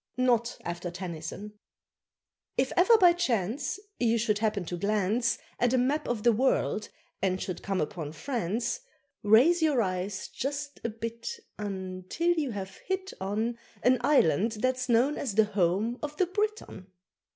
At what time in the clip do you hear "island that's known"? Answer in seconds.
14.01-15.19